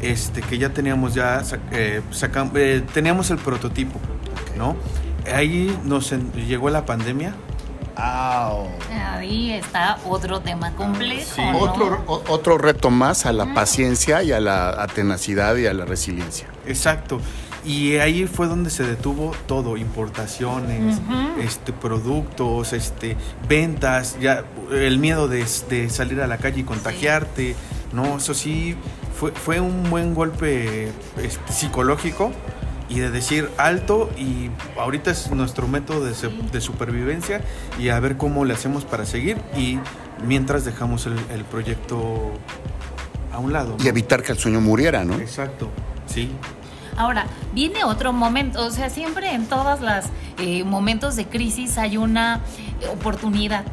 [0.00, 4.56] este, que ya teníamos ya, eh, sacam- eh, teníamos el prototipo, Ok.
[4.56, 4.74] ¿no?
[5.30, 7.34] Ahí nos en- llegó la pandemia,
[7.94, 8.68] Ah, oh.
[9.18, 11.30] Ahí está otro tema complejo.
[11.36, 11.42] Sí.
[11.42, 11.58] ¿no?
[11.58, 15.74] otro, o- otro reto más a la paciencia y a la a tenacidad y a
[15.74, 16.48] la resiliencia.
[16.66, 17.20] exacto.
[17.64, 21.00] Y ahí fue donde se detuvo todo, importaciones,
[21.40, 23.16] este, productos, este,
[23.48, 27.54] ventas, ya el miedo de, de salir a la calle y contagiarte,
[27.92, 28.16] ¿no?
[28.16, 28.76] Eso sí,
[29.16, 30.88] fue, fue un buen golpe
[31.22, 32.32] este, psicológico
[32.88, 36.14] y de decir alto y ahorita es nuestro método de,
[36.52, 37.40] de supervivencia
[37.78, 39.78] y a ver cómo le hacemos para seguir y
[40.26, 42.32] mientras dejamos el, el proyecto
[43.32, 43.76] a un lado.
[43.78, 43.84] ¿no?
[43.84, 45.14] Y evitar que el sueño muriera, ¿no?
[45.14, 45.70] Exacto,
[46.06, 46.32] sí.
[46.96, 50.04] Ahora, viene otro momento, o sea, siempre en todos los
[50.66, 52.40] momentos de crisis hay una
[52.80, 53.64] eh, oportunidad.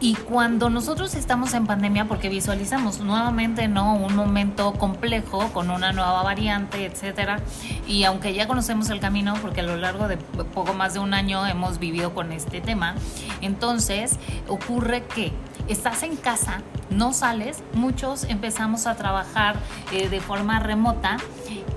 [0.00, 5.92] Y cuando nosotros estamos en pandemia, porque visualizamos nuevamente no un momento complejo con una
[5.92, 7.40] nueva variante, etcétera,
[7.86, 11.14] y aunque ya conocemos el camino, porque a lo largo de poco más de un
[11.14, 12.96] año hemos vivido con este tema,
[13.40, 15.32] entonces ocurre que
[15.68, 16.60] estás en casa,
[16.90, 19.56] no sales, muchos empezamos a trabajar
[19.90, 21.16] eh, de forma remota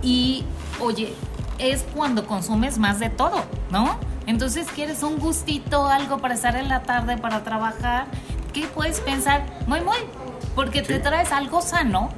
[0.02, 0.44] y,
[0.80, 1.14] oye,
[1.60, 3.98] es cuando consumes más de todo, ¿no?
[4.26, 8.08] Entonces quieres un gustito, algo para estar en la tarde, para trabajar.
[8.54, 9.46] ¿Qué puedes pensar?
[9.68, 9.98] Muy, muy,
[10.56, 12.10] porque te traes algo sano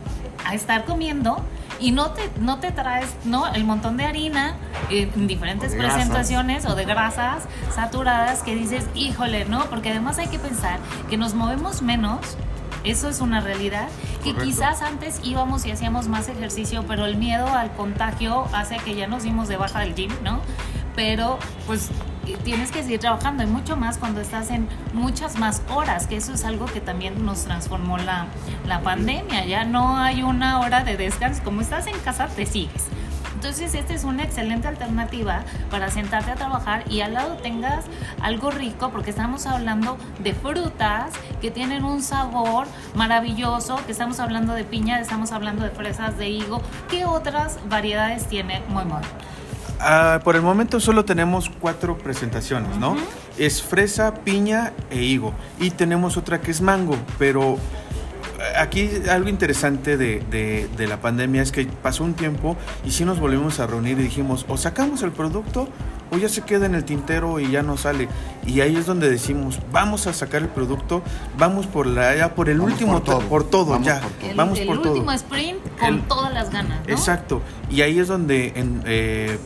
[0.45, 1.43] a estar comiendo
[1.79, 3.47] y no te, no te traes ¿no?
[3.53, 4.55] el montón de harina
[4.89, 7.43] en diferentes presentaciones o de grasas
[7.73, 9.65] saturadas que dices, híjole, ¿no?
[9.65, 12.19] Porque además hay que pensar que nos movemos menos
[12.83, 13.87] eso es una realidad.
[14.23, 18.95] Que quizás antes íbamos y hacíamos más ejercicio, pero el miedo al contagio hace que
[18.95, 20.41] ya nos dimos de baja del gym, ¿no?
[20.95, 21.89] Pero pues
[22.43, 26.33] tienes que seguir trabajando y mucho más cuando estás en muchas más horas, que eso
[26.33, 28.27] es algo que también nos transformó la,
[28.67, 29.45] la pandemia.
[29.45, 31.41] Ya no hay una hora de descanso.
[31.43, 32.85] Como estás en casa, te sigues.
[33.39, 37.85] Entonces, esta es una excelente alternativa para sentarte a trabajar y al lado tengas
[38.21, 44.55] algo rico, porque estamos hablando de frutas que tienen un sabor maravilloso, que estamos hablando
[44.55, 46.61] de piña, estamos hablando de fresas, de higo.
[46.89, 48.83] ¿Qué otras variedades tiene Muy
[49.79, 52.97] Ah, por el momento solo tenemos cuatro presentaciones, ¿no?
[53.37, 55.33] Es fresa, piña e higo.
[55.61, 57.57] Y tenemos otra que es mango, pero
[58.57, 63.59] aquí algo interesante de, la pandemia es que pasó un tiempo y sí nos volvimos
[63.59, 65.67] a reunir y dijimos, o sacamos el producto
[66.11, 68.07] o ya se queda en el tintero y ya no sale.
[68.45, 71.03] Y ahí es donde decimos, vamos a sacar el producto,
[71.37, 74.01] vamos por la ya por el último por todo, ya.
[74.35, 74.93] vamos por todo.
[74.93, 76.79] último sprint con todas las ganas.
[76.87, 77.41] Exacto.
[77.69, 78.53] Y ahí es donde
[78.85, 79.37] eh,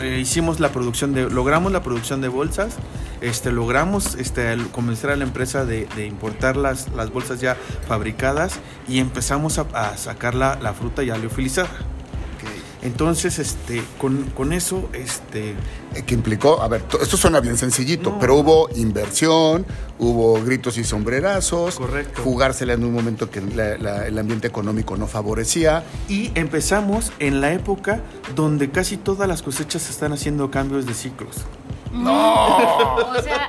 [0.00, 2.76] eh, hicimos la producción de, logramos la producción de bolsas,
[3.20, 7.56] este, logramos este, convencer a la empresa de, importar las, las, bolsas ya
[7.86, 11.68] fabricadas y empezamos a, sacar la, la, fruta ya leofilizada.
[12.84, 15.54] Entonces, este, con, con, eso, este...
[15.94, 19.64] Eh, que implicó, a ver, esto suena bien sencillito, pero hubo inversión,
[19.98, 22.22] hubo gritos y sombrerazos, Correcto.
[22.22, 25.82] jugársela en un momento que el ambiente económico no favorecía.
[26.08, 28.02] Y empezamos en la época
[28.34, 31.36] donde casi todas las cosechas están haciendo cambios de ciclos.
[31.90, 32.56] No.
[32.96, 33.48] o sea,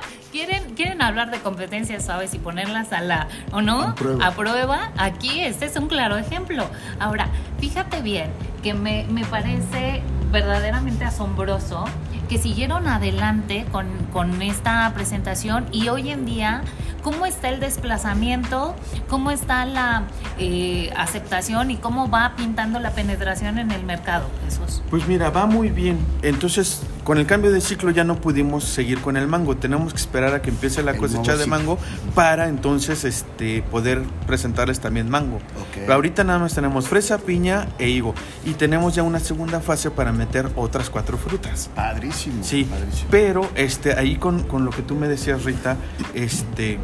[0.76, 3.82] ¿quieren, hablar de competencias suaves y ponerlas a la, ¿o no?
[3.82, 4.26] A prueba.
[4.26, 4.92] a prueba.
[4.96, 6.68] Aquí este es un claro ejemplo.
[7.00, 8.30] Ahora, fíjate bien
[8.62, 11.86] que me, me parece verdaderamente asombroso
[12.28, 16.62] que siguieron adelante con, con, esta presentación y hoy en día,
[17.06, 18.74] ¿cómo está el desplazamiento?
[19.08, 20.08] ¿Cómo está la
[20.40, 24.82] eh, aceptación y cómo va pintando la penetración en el mercado, Jesús?
[24.90, 25.98] Pues mira, va muy bien.
[26.22, 29.56] Entonces, con el cambio de ciclo ya no pudimos seguir con el mango.
[29.56, 31.78] Tenemos que esperar a que empiece la cosecha de mango
[32.16, 35.38] para entonces este, poder presentarles también mango.
[35.74, 38.16] Pero ahorita nada más tenemos fresa, piña e higo.
[38.44, 41.70] Y tenemos ya una segunda fase para meter otras cuatro frutas.
[41.72, 42.42] Padrísimo.
[42.42, 42.68] Sí,
[43.12, 45.76] pero este, ahí con, con lo que tú me decías, Rita,
[46.12, 46.80] este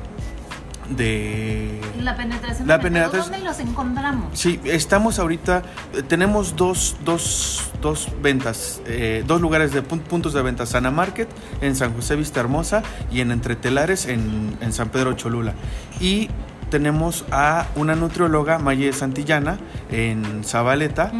[0.88, 4.38] de la penetración, la penetración ¿dónde los encontramos?
[4.38, 5.62] Sí, estamos ahorita,
[6.08, 11.28] tenemos dos, dos, dos ventas, eh, dos lugares de puntos de venta, Sana Market
[11.60, 15.54] en San José Vista Hermosa y en Entretelares en, en San Pedro Cholula.
[16.00, 16.28] Y
[16.70, 19.58] tenemos a una nutrióloga, Maye Santillana,
[19.90, 21.12] en Zabaleta,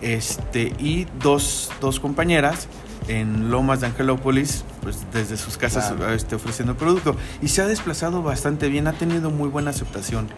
[0.00, 2.66] este, y dos, dos compañeras
[3.08, 7.16] en Lomas de Angelópolis, pues desde sus casas este, ofreciendo producto.
[7.42, 10.28] Y se ha desplazado bastante bien, ha tenido muy buena aceptación.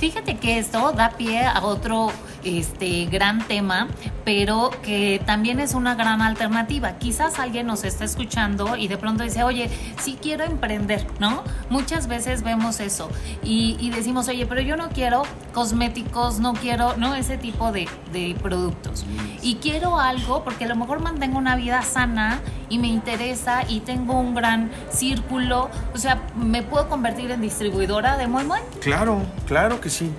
[0.00, 2.10] Fíjate que esto da pie a otro
[2.42, 3.86] este gran tema,
[4.24, 6.92] pero que también es una gran alternativa.
[6.98, 9.68] Quizás alguien nos está escuchando y de pronto dice, oye,
[10.00, 11.44] sí quiero emprender, ¿no?
[11.68, 13.10] Muchas veces vemos eso
[13.42, 17.14] y, decimos, oye, pero yo no quiero cosméticos, no quiero, ¿no?
[17.14, 19.04] Ese tipo de, de productos.
[19.42, 23.80] Y quiero algo porque a lo mejor mantengo una vida sana y me interesa y
[23.80, 25.68] tengo un gran círculo.
[25.94, 28.60] O sea, ¿me puedo convertir en distribuidora de Muy Muy?
[28.80, 30.10] Claro, claro que sí.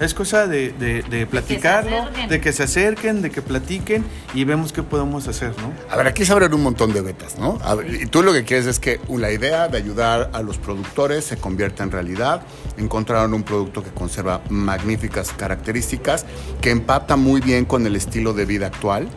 [0.00, 4.04] Es cosa de, de, de platicarlo, de que se acerquen, de que platiquen
[4.34, 5.72] y vemos qué podemos hacer, ¿no?
[5.90, 7.60] A ver, aquí se abren un montón de betas, ¿no?
[7.88, 11.36] y tú lo que quieres es que la idea de ayudar a los productores se
[11.36, 12.42] convierta en realidad.
[12.78, 16.26] Encontraron un producto que conserva magníficas características,
[16.60, 19.08] que empata muy bien con el estilo de vida actual.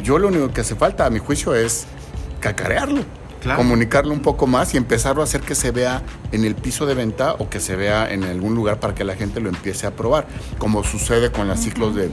[0.00, 1.86] Yo lo único que hace falta, a mi juicio, es
[2.38, 3.19] cacarearlo
[3.56, 6.94] comunicarlo un poco más y empezarlo a hacer que se vea en el piso de
[6.94, 9.96] venta o que se vea en algún lugar para que la gente lo empiece a
[9.96, 10.26] probar,
[10.58, 12.10] como sucede con los ciclos de,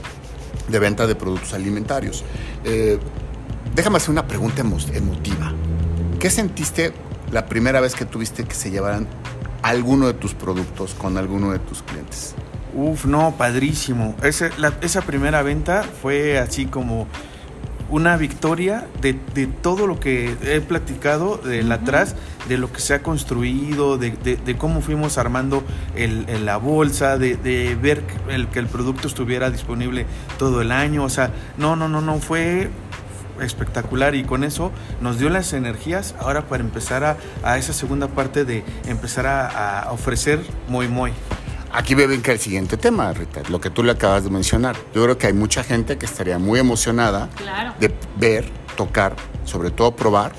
[0.78, 2.24] venta de productos alimentarios.
[2.64, 2.98] Eh,
[3.74, 5.52] déjame hacer una pregunta emotiva.
[6.18, 6.92] ¿Qué sentiste
[7.30, 9.06] la primera vez que tuviste que se llevaran
[9.62, 12.34] alguno de tus productos con alguno de tus clientes?
[12.74, 14.14] Uf, no, padrísimo.
[14.22, 17.06] esa primera venta fue así como
[17.88, 19.14] una victoria de,
[19.46, 22.16] todo lo que he platicado de atrás,
[22.48, 25.62] de lo que se ha construido, de, cómo fuimos armando
[25.94, 27.36] el, la bolsa, de,
[27.80, 30.06] ver el, que el producto estuviera disponible
[30.38, 31.04] todo el año.
[31.04, 32.70] O sea, no, no, no, no, fue
[33.40, 38.44] espectacular y con eso nos dio las energías ahora para empezar a, esa segunda parte
[38.44, 41.12] de empezar a, a ofrecer muy muy.
[41.72, 44.76] Aquí me que el siguiente tema, Rita, lo que tú le acabas de mencionar.
[44.94, 47.28] Yo creo que hay mucha gente que estaría muy emocionada
[47.78, 50.32] de ver, tocar, sobre todo probar,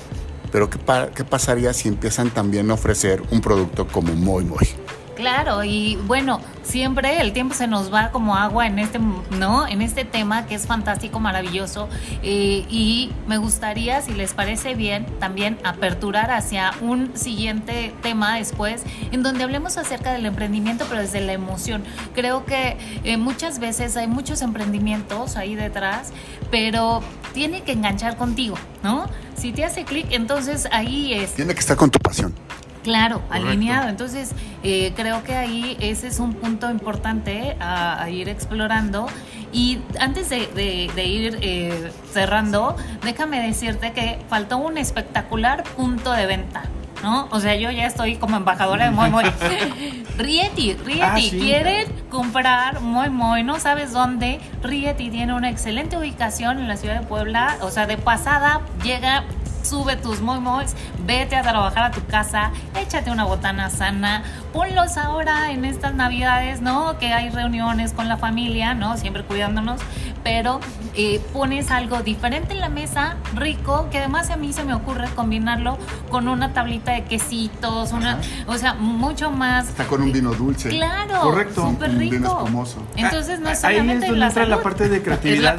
[0.50, 0.78] pero ¿qué,
[1.14, 4.79] ¿qué pasaría si empiezan también a ofrecer un producto como Muy Muy?
[5.20, 8.98] Claro, y bueno, siempre el tiempo se nos va como agua en este,
[9.38, 9.68] ¿no?
[9.68, 11.90] En este tema que es fantástico, maravilloso.
[12.22, 18.82] Eh, y me gustaría, si les parece bien, también aperturar hacia un siguiente tema después,
[19.12, 21.84] en donde hablemos acerca del emprendimiento, pero desde la emoción.
[22.14, 26.14] Creo que eh, muchas veces hay muchos emprendimientos ahí detrás,
[26.50, 27.02] pero
[27.34, 29.06] tiene que enganchar contigo, ¿no?
[29.36, 31.34] Si te hace clic, entonces ahí es.
[31.34, 32.34] Tiene que estar con tu pasión.
[32.82, 33.88] Claro, alineado.
[33.88, 39.06] Entonces, eh, creo que ahí ese es un punto importante a, ir explorando.
[39.52, 46.64] Y antes de, ir eh, cerrando, déjame decirte que faltó un espectacular punto de venta.
[47.02, 47.28] ¿No?
[47.30, 49.24] O sea, yo ya estoy como embajadora de Moy Moy.
[50.18, 54.38] Rieti, Rieti, ah, quieren comprar Moy Moy, no sabes dónde.
[54.62, 57.56] Rieti tiene una excelente ubicación en la ciudad de Puebla.
[57.62, 59.24] O sea, de pasada llega
[59.62, 60.74] sube tus mois,
[61.06, 66.60] vete a trabajar a tu casa, échate una botana sana, ponlos ahora en estas navidades,
[66.60, 66.98] ¿no?
[66.98, 68.96] Que hay reuniones con la familia, ¿no?
[68.96, 69.80] Siempre cuidándonos,
[70.22, 70.60] pero
[70.94, 75.08] eh, pones algo diferente en la mesa, rico, que además a mí se me ocurre
[75.14, 75.78] combinarlo
[76.10, 79.68] con una tablita de quesitos, una, o sea, mucho más.
[79.68, 80.68] Está con un vino dulce.
[80.68, 81.70] Claro, correcto.
[81.70, 82.16] Súper rico.
[82.16, 82.82] Vino espumoso.
[82.96, 85.58] Entonces no es ahí es donde entra la parte de creatividad.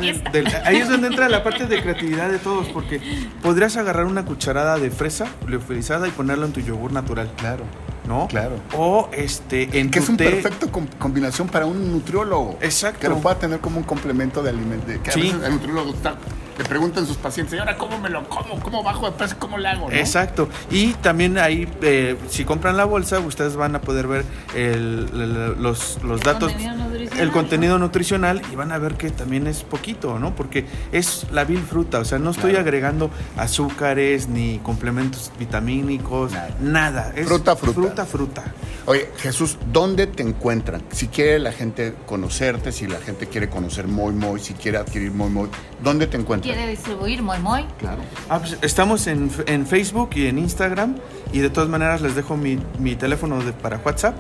[0.65, 3.01] ahí es donde entra la parte de creatividad de todos, porque
[3.41, 7.31] podrías agarrar una cucharada de fresa leofilizada y ponerlo en tu yogur natural.
[7.37, 7.65] Claro.
[8.07, 8.27] ¿no?
[8.27, 8.55] Claro.
[8.75, 12.57] O este en que es un perfecto combinación para un nutriólogo.
[12.61, 12.99] Exacto.
[12.99, 14.87] Que lo pueda tener como un complemento de alimento.
[15.03, 15.29] Que sí.
[15.29, 16.15] el nutriólogo está
[16.61, 18.59] le preguntan sus pacientes, ¿y ahora cómo me lo como?
[18.59, 19.35] ¿Cómo bajo de peso?
[19.39, 19.91] ¿Cómo le hago?
[19.91, 20.47] Exacto.
[20.69, 26.21] Y también ahí, eh, si compran la bolsa, ustedes van a poder ver los, los
[26.21, 26.53] datos,
[27.17, 30.35] el contenido nutricional y van a ver que también es poquito, ¿no?
[30.35, 37.11] Porque es la vil fruta, o sea, no estoy agregando azúcares ni complementos vitamínicos, nada.
[37.15, 37.81] Es fruta, fruta.
[37.81, 38.43] Fruta, fruta.
[38.85, 40.83] Oye, Jesús, ¿dónde te encuentran?
[40.91, 45.11] Si quiere la gente conocerte, si la gente quiere conocer Moy Moy, si quiere adquirir
[45.11, 45.49] Moy Moy,
[45.83, 46.50] ¿dónde te encuentran?
[46.53, 47.65] Quiere distribuir Moy Moy.
[47.77, 48.01] Claro.
[48.29, 49.29] Ah, pues estamos en,
[49.65, 50.95] Facebook y en Instagram
[51.31, 52.57] y de todas maneras les dejo mi,
[52.95, 54.15] teléfono de, para WhatsApp.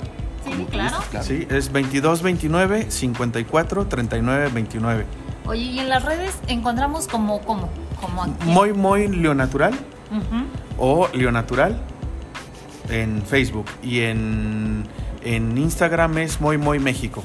[0.45, 0.97] Sí, claro.
[1.21, 5.05] Sí, es 2229 54 39 29.
[5.45, 8.33] Oye, ¿y en las redes encontramos como, como, como aquí?
[8.45, 9.73] Muy, muy Leonatural
[10.77, 11.79] o Leonatural
[12.89, 14.83] en Facebook y en,
[15.23, 17.23] en Instagram es Muy, muy México.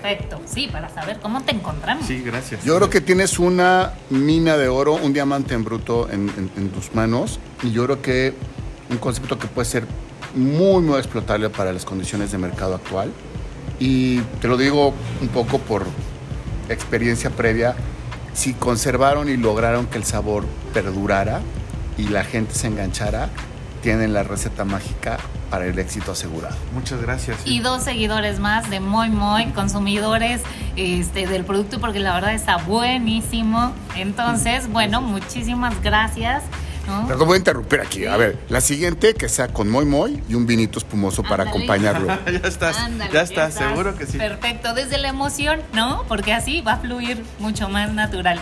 [0.00, 2.06] Perfecto, sí, para saber cómo te encontramos.
[2.06, 2.64] Sí, gracias.
[2.64, 6.28] Yo creo que tienes una mina de oro, un diamante en bruto en,
[6.70, 8.34] tus manos y yo creo que
[8.88, 9.84] un concepto que puede ser
[10.34, 13.12] muy, muy explotable para las condiciones de mercado actual.
[13.78, 15.84] Y te lo digo un poco por
[16.68, 17.74] experiencia previa,
[18.32, 21.40] si conservaron y lograron que el sabor perdurara
[21.98, 23.28] y la gente se enganchara,
[23.82, 25.18] tienen la receta mágica
[25.50, 26.56] para el éxito asegurado.
[26.72, 27.38] Muchas gracias.
[27.44, 30.42] Y dos seguidores más de Moy Moy, consumidores
[30.76, 33.72] este, del producto, porque la verdad está buenísimo.
[33.96, 36.42] Entonces, bueno, muchísimas gracias.
[36.86, 37.26] ¿No?
[37.26, 38.06] voy a interrumpir aquí.
[38.06, 42.06] A ver, la siguiente que sea con Moy Moy y un vinito espumoso para acompañarlo.
[42.26, 42.76] ya estás,
[43.12, 44.18] ya estás, seguro que sí.
[44.18, 46.04] Perfecto, desde la emoción, ¿no?
[46.08, 48.40] Porque así va a fluir mucho más natural.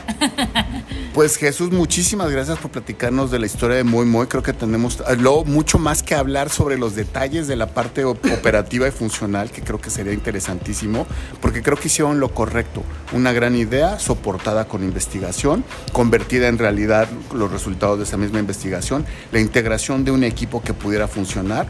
[1.15, 4.27] pues Jesús, muchísimas gracias por platicarnos de la historia de Moy Moy.
[4.27, 8.05] Creo que tenemos eh, luego mucho más que hablar sobre los detalles de la parte
[8.05, 11.07] operativa y funcional, que creo que sería interesantísimo,
[11.41, 12.83] porque creo que hicieron lo correcto.
[13.13, 19.07] Una gran idea soportada con investigación, convertida en realidad los resultados de esa misma investigación,
[19.33, 21.67] la integración de un equipo que pudiera funcionar,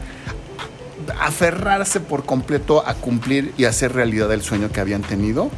[1.19, 5.49] aferrarse por completo a cumplir y hacer realidad el sueño que habían tenido.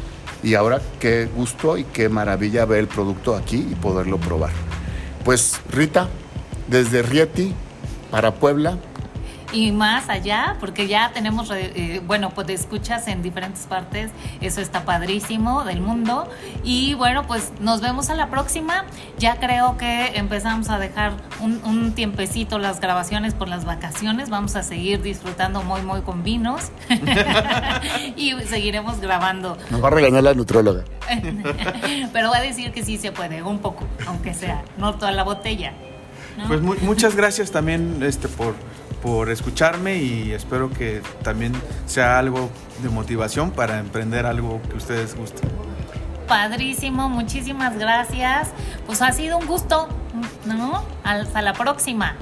[0.44, 4.52] Y ahora qué gusto y qué maravilla ver el producto aquí y poderlo probar.
[5.24, 6.08] Pues Rita,
[6.68, 7.54] desde Rieti
[8.10, 8.78] para Puebla,
[9.52, 14.84] y más allá, porque ya tenemos, eh, bueno, pues escuchas en diferentes partes, eso está
[14.86, 16.30] padrísimo del mundo.
[16.64, 18.86] Y bueno, pues nos vemos a la próxima.
[19.18, 24.30] Ya creo que empezamos a dejar un, un tiempecito las grabaciones por las vacaciones.
[24.30, 26.72] Vamos a seguir disfrutando muy, muy con vinos.
[28.16, 29.58] y seguiremos grabando.
[29.70, 30.84] Nos va a regañar la nutróloga.
[32.14, 35.24] Pero va a decir que sí se puede, un poco, aunque sea, no toda la
[35.24, 35.74] botella.
[36.48, 38.56] Pues muchas gracias también este, por
[39.02, 41.54] por escucharme y espero que también
[41.86, 42.50] sea algo
[42.82, 45.50] de motivación para emprender algo que ustedes gusten.
[46.28, 48.50] Padrísimo, muchísimas gracias.
[48.86, 49.88] Pues ha sido un gusto,
[50.46, 50.84] ¿no?
[51.04, 52.16] Hasta la próxima.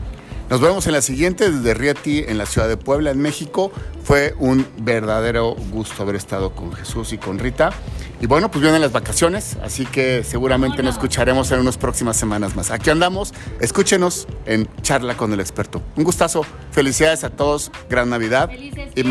[0.50, 3.72] Nos vemos en la siguiente desde Rieti en la ciudad de Puebla, en México.
[4.04, 7.72] Fue un verdadero gusto haber estado con Jesús y con Rita.
[8.20, 12.56] Y bueno, pues vienen las vacaciones, así que seguramente nos escucharemos en unas próximas semanas
[12.56, 12.72] más.
[12.72, 13.32] Aquí andamos,
[13.62, 15.84] escúchenos en Charla con el Experto.
[15.96, 19.04] Un gustazo, felicidades a todos, gran Navidad y,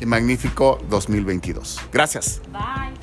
[0.00, 1.78] y magnífico 2022.
[1.92, 2.42] Gracias.
[2.52, 2.97] Bye.